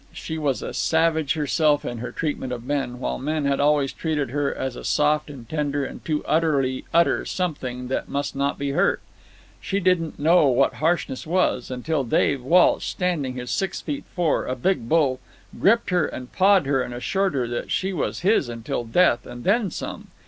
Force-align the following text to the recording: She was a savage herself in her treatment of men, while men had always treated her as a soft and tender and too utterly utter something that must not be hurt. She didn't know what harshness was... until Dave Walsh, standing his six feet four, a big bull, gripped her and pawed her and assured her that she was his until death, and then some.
She 0.13 0.39
was 0.39 0.63
a 0.63 0.73
savage 0.73 1.33
herself 1.35 1.85
in 1.85 1.99
her 1.99 2.11
treatment 2.11 2.51
of 2.51 2.65
men, 2.65 2.97
while 2.97 3.19
men 3.19 3.45
had 3.45 3.59
always 3.59 3.93
treated 3.93 4.31
her 4.31 4.51
as 4.51 4.75
a 4.75 4.83
soft 4.83 5.29
and 5.29 5.47
tender 5.47 5.85
and 5.85 6.03
too 6.03 6.25
utterly 6.25 6.85
utter 6.91 7.23
something 7.23 7.87
that 7.89 8.09
must 8.09 8.35
not 8.35 8.57
be 8.57 8.71
hurt. 8.71 8.99
She 9.61 9.79
didn't 9.79 10.17
know 10.17 10.47
what 10.47 10.73
harshness 10.81 11.27
was... 11.27 11.69
until 11.69 12.03
Dave 12.03 12.41
Walsh, 12.41 12.87
standing 12.87 13.35
his 13.35 13.51
six 13.51 13.79
feet 13.79 14.05
four, 14.15 14.47
a 14.47 14.55
big 14.55 14.89
bull, 14.89 15.19
gripped 15.59 15.91
her 15.91 16.07
and 16.07 16.31
pawed 16.33 16.65
her 16.65 16.81
and 16.81 16.95
assured 16.95 17.35
her 17.35 17.47
that 17.49 17.69
she 17.69 17.93
was 17.93 18.21
his 18.21 18.49
until 18.49 18.83
death, 18.83 19.27
and 19.27 19.43
then 19.43 19.69
some. 19.69 20.07